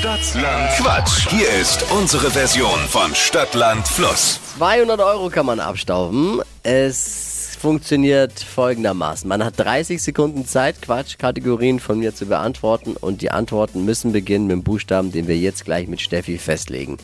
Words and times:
Stadtland 0.00 0.70
Quatsch. 0.78 1.28
Hier 1.28 1.50
ist 1.60 1.84
unsere 1.92 2.30
Version 2.30 2.78
von 2.88 3.14
Stadtland 3.14 3.86
Fluss. 3.86 4.40
200 4.56 4.98
Euro 4.98 5.28
kann 5.28 5.44
man 5.44 5.60
abstauben. 5.60 6.40
Es 6.62 7.58
funktioniert 7.60 8.32
folgendermaßen. 8.40 9.28
Man 9.28 9.44
hat 9.44 9.58
30 9.58 10.02
Sekunden 10.02 10.46
Zeit, 10.46 10.80
Quatschkategorien 10.80 11.80
von 11.80 11.98
mir 11.98 12.14
zu 12.14 12.24
beantworten 12.24 12.96
und 12.96 13.20
die 13.20 13.30
Antworten 13.30 13.84
müssen 13.84 14.12
beginnen 14.12 14.46
mit 14.46 14.56
dem 14.56 14.62
Buchstaben, 14.62 15.12
den 15.12 15.28
wir 15.28 15.36
jetzt 15.36 15.66
gleich 15.66 15.86
mit 15.86 16.00
Steffi 16.00 16.38
festlegen. 16.38 16.96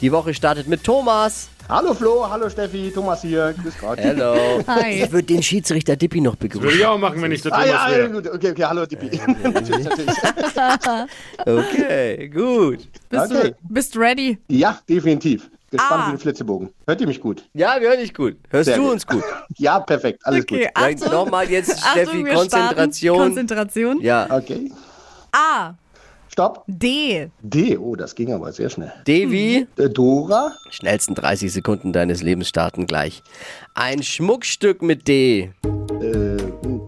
Die 0.00 0.12
Woche 0.12 0.32
startet 0.32 0.68
mit 0.68 0.84
Thomas. 0.84 1.48
Hallo 1.68 1.94
Flo, 1.94 2.28
hallo 2.30 2.50
Steffi, 2.50 2.92
Thomas 2.94 3.22
hier, 3.22 3.54
grüß 3.62 3.74
Gott. 3.80 3.98
Hello. 3.98 4.34
Hi. 4.66 5.02
Ich 5.04 5.10
würde 5.12 5.26
den 5.26 5.42
Schiedsrichter 5.42 5.96
Dippi 5.96 6.20
noch 6.20 6.32
Würde 6.34 6.48
begrüßen. 6.48 6.78
ich 6.78 6.84
auch 6.86 6.98
machen, 6.98 7.22
wenn 7.22 7.32
ich 7.32 7.40
der 7.40 7.52
Ah 7.54 7.62
Thomas 7.62 7.68
ja, 7.70 7.90
ja, 7.90 7.96
wäre. 7.98 8.10
gut, 8.10 8.26
okay, 8.28 8.50
okay, 8.50 8.64
hallo 8.64 8.84
Dippi. 8.84 9.10
natürlich, 9.42 9.84
natürlich. 9.84 10.14
Okay, 11.46 12.28
gut. 12.28 12.78
Bist, 13.08 13.32
Okay. 13.32 13.50
du, 13.50 13.56
bist 13.72 13.96
ready? 13.96 14.38
Ja, 14.48 14.78
definitiv. 14.88 15.48
Gespannt 15.70 16.02
Ah. 16.04 16.08
wie 16.08 16.12
ein 16.12 16.18
Flitzebogen. 16.18 16.68
Hört 16.86 17.00
ihr 17.00 17.06
mich 17.06 17.20
gut? 17.20 17.44
Ja, 17.54 17.80
wir 17.80 17.88
hören 17.88 17.98
dich 18.00 18.12
gut. 18.14 18.36
Hörst 18.50 18.66
Sehr 18.66 18.76
du 18.76 18.82
gut. 18.82 18.92
uns 18.92 19.06
gut? 19.06 19.24
Ja, 19.56 19.80
perfekt, 19.80 20.20
alles 20.24 20.42
Okay, 20.42 20.64
Ja, 20.64 20.70
Achtung. 20.74 21.10
Nochmal 21.12 21.50
jetzt, 21.50 21.70
Achtung, 21.82 22.02
Steffi, 22.02 22.20
starten. 22.20 22.34
Konzentration. 22.36 23.18
Konzentration. 23.18 24.00
Ja, 24.02 24.26
gut. 24.26 24.36
Okay, 24.42 24.72
A. 25.32 25.74
stopp. 26.28 26.64
D. 26.66 27.28
D, 27.42 27.76
oh, 27.78 27.94
das 27.96 28.14
ging 28.14 28.32
aber 28.32 28.52
sehr 28.52 28.70
schnell. 28.70 28.92
Devi. 29.06 29.66
Äh, 29.76 29.88
Dora, 29.90 30.52
Schnellsten 30.70 31.14
30 31.14 31.52
Sekunden 31.52 31.92
deines 31.92 32.22
Lebens 32.22 32.48
starten 32.48 32.86
gleich. 32.86 33.22
Ein 33.74 34.02
Schmuckstück 34.02 34.82
mit 34.82 35.06
D. 35.08 35.52
äh, 36.00 36.36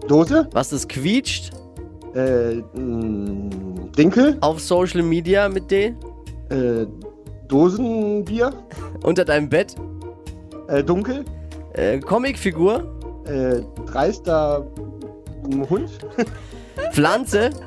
Dose, 0.07 0.47
Was 0.51 0.69
das 0.69 0.87
quietscht 0.87 1.51
äh, 2.15 2.55
mh, 2.77 3.89
Dinkel, 3.97 4.37
auf 4.41 4.59
Social 4.59 5.01
Media 5.03 5.47
mit 5.49 5.69
D. 5.71 5.93
äh, 6.49 6.85
Dosenbier, 7.47 8.51
Unter 9.03 9.23
deinem 9.25 9.49
Bett. 9.49 9.75
äh, 10.67 10.83
Dunkel, 10.83 11.23
Äh, 11.73 11.99
Comicfigur. 11.99 13.23
äh, 13.27 13.61
dreister 13.85 14.65
Hund, 15.69 15.89
Pflanze. 16.91 17.49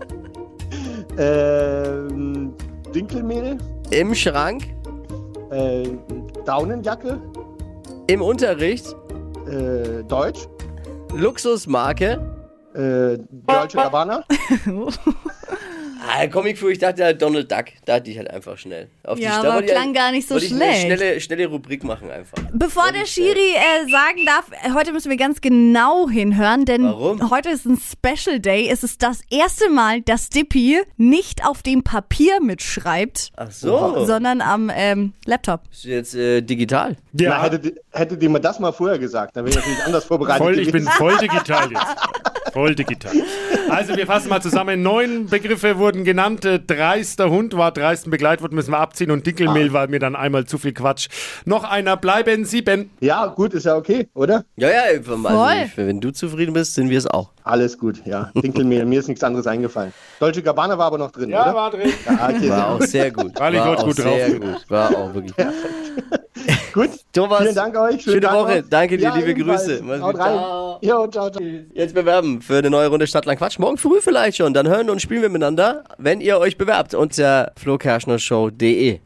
äh, 1.21 2.93
Dinkelmehl, 2.95 3.59
Im 3.91 4.15
Schrank. 4.15 4.65
äh, 5.51 5.89
Daunenjacke, 6.45 7.21
Im 8.07 8.23
Unterricht. 8.23 8.87
äh, 9.49 10.03
Deutsch, 10.05 10.49
Luxusmarke. 11.15 12.19
äh, 12.75 13.19
Dolce 13.47 13.77
Gabbana, 13.77 14.25
Ah, 16.03 16.27
Comicfigur, 16.27 16.71
ich 16.71 16.79
dachte 16.79 17.05
halt 17.05 17.21
Donald 17.21 17.51
Duck. 17.51 17.67
Da 17.85 17.95
hatte 17.95 18.11
ich 18.11 18.17
halt 18.17 18.31
einfach 18.31 18.57
schnell. 18.57 18.89
Auf 19.05 19.19
Ja, 19.19 19.43
da 19.43 19.53
aber 19.53 19.65
ich 19.65 19.71
klang 19.71 19.87
halt- 19.87 19.95
gar 19.97 20.11
nicht 20.13 20.27
so 20.27 20.35
wollte 20.35 20.47
ich 20.47 20.53
eine 20.53 20.65
schlecht. 20.65 20.81
Schnelle, 20.87 21.21
schnelle 21.21 21.47
Rubrik 21.47 21.85
machen 21.85 22.11
einfach. 22.11 22.39
Bevor 22.53 22.87
Und, 22.87 22.95
der 22.95 23.03
äh, 23.03 23.07
Schiri 23.07 23.39
äh, 23.55 23.91
sagen 23.91 24.25
darf, 24.27 24.47
äh, 24.65 24.73
heute 24.75 24.93
müssen 24.93 25.11
wir 25.11 25.17
ganz 25.17 25.41
genau 25.41 26.09
hinhören, 26.09 26.65
denn 26.65 26.85
Warum? 26.85 27.31
heute 27.31 27.51
ist 27.51 27.67
ein 27.67 27.79
Special 27.79 28.41
Day. 28.41 28.69
Es 28.71 28.83
ist 28.83 29.03
das 29.03 29.21
erste 29.31 29.69
Mal, 29.71 30.01
dass 30.03 30.29
Dippy 30.31 30.81
nicht 30.97 31.45
auf 31.47 31.63
dem 31.63 31.83
Papier 31.83 32.41
mitschreibt, 32.41 33.31
Ach 33.37 33.51
so. 33.51 34.05
sondern 34.07 34.41
am 34.41 34.71
ähm, 34.75 35.13
Laptop. 35.27 35.63
Ist 35.71 35.85
jetzt 35.85 36.15
äh, 36.15 36.41
digital. 36.41 36.97
Na, 37.13 37.23
Ja, 37.25 37.43
hättet, 37.43 37.79
hättet 37.93 38.23
ihr 38.23 38.31
mir 38.31 38.41
das 38.41 38.59
mal 38.59 38.73
vorher 38.73 38.99
gesagt, 38.99 39.37
dann 39.37 39.45
wäre 39.45 39.51
ich 39.51 39.57
natürlich 39.57 39.85
anders 39.85 40.05
vorbereitet 40.05 40.43
voll, 40.43 40.59
ich 40.59 40.73
bin 40.73 40.85
voll 40.85 41.17
digital 41.19 41.71
jetzt. 41.71 41.83
Voll 42.53 42.75
digital. 42.75 43.13
Also 43.69 43.97
wir 43.97 44.07
fassen 44.07 44.29
mal 44.29 44.43
zusammen. 44.43 44.83
Neun 44.83 45.27
Begriffe 45.27 45.79
wurden 45.79 46.05
genannt. 46.05 46.45
Äh, 46.45 46.59
Dreister 46.59 47.31
Hund 47.31 47.57
war 47.57 47.71
dreisten 47.73 48.11
Begleitwort, 48.11 48.53
müssen 48.53 48.73
wir 48.73 48.79
abziehen. 48.79 49.11
Und 49.11 49.27
Dinkelmehl 49.27 49.73
war 49.73 49.87
mir 49.89 50.01
dann 50.01 50.17
einmal 50.17 50.45
zu 50.47 50.59
viel 50.59 50.73
Quatsch. 50.73 51.09
Noch 51.45 51.65
einer 51.65 51.97
bleiben 51.97 52.45
sieben. 52.45 52.91
Ja, 53.01 53.27
gut, 53.27 53.55
ist 53.55 53.67
ja 53.67 53.77
okay, 53.77 54.09
oder? 54.15 54.45
Ja, 54.57 54.69
ja, 54.69 54.83
also 54.97 55.17
Voll. 55.17 55.53
ich, 55.67 55.77
wenn 55.77 56.01
du 56.01 56.11
zufrieden 56.11 56.53
bist, 56.53 56.75
sind 56.75 56.91
wir 56.91 56.99
es 56.99 57.07
auch. 57.07 57.31
Alles 57.45 57.79
gut, 57.79 58.03
ja. 58.05 58.31
Dinkelmehl, 58.35 58.85
mir 58.85 59.01
ist 59.01 59.09
nichts 59.09 59.23
anderes 59.25 59.47
eingefallen. 59.47 59.93
Dolce 60.19 60.43
Gabbana 60.43 60.77
war 60.77 60.87
aber 60.87 60.99
noch 60.99 61.11
drin, 61.11 61.31
oder? 61.31 61.55
war 61.55 61.71
drin. 61.71 61.93
Ja, 62.07 62.29
okay, 62.29 62.39
sehr 62.41 62.51
War 62.51 62.69
auch 62.69 62.79
gut. 62.79 62.89
sehr 62.89 63.11
gut. 63.11 63.39
War 63.41 63.47
heute 63.53 63.63
auch 63.63 63.85
gut 63.85 63.99
drauf 63.99 64.15
sehr 64.15 64.31
gut. 64.41 64.65
War 64.71 64.97
auch 64.97 65.15
wirklich. 65.15 65.35
Gut. 66.73 66.91
Thomas, 67.13 67.41
Vielen 67.43 67.55
Dank 67.55 67.77
euch. 67.77 68.03
schöne 68.03 68.21
Tag 68.21 68.35
Woche. 68.35 68.61
noch. 68.63 68.69
Danke 68.71 68.97
dir, 68.97 69.05
Ja, 69.05 69.15
liebe 69.15 69.31
ebenfalls. 69.31 69.67
Grüße. 69.67 69.83
Mach's 69.83 70.01
Haut 70.01 70.13
gut. 70.15 70.21
rein. 70.21 70.33
Ciao. 70.35 70.79
Jo, 70.83 71.07
ciao, 71.09 71.31
ciao. 71.31 71.43
Jetzt 71.75 71.95
bewerben 71.95 72.41
für 72.41 72.59
eine 72.59 72.71
neue 72.71 72.89
Runde 72.89 73.07
Stadtland 73.07 73.39
Quatsch. 73.39 73.59
Morgen 73.59 73.77
früh 73.77 74.01
vielleicht 74.01 74.37
schon. 74.39 74.55
Dann 74.55 74.69
hören 74.69 74.89
und 74.91 75.03
spielen 75.03 75.23
wir 75.23 75.29
miteinander, 75.29 75.85
wenn 75.99 76.21
ihr 76.21 76.39
euch 76.39 76.57
bewerbt 76.57 76.95
unter 76.95 77.53
flokerschnershow.de. 77.57 79.01